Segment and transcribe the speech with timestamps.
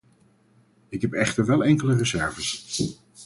[0.89, 2.65] Ik heb echter wel enkele reserves.